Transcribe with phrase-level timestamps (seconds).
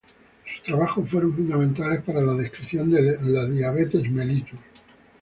[0.51, 4.57] Sus trabajos fueron fundamentales para la descripción de la Diabetes mellitus.